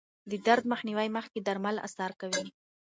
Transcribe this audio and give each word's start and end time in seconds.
د 0.31 0.33
درد 0.47 0.63
مخنیوي 0.71 1.09
مخکې 1.17 1.39
درمل 1.47 1.75
اثر 1.87 2.11
کوي. 2.21 2.45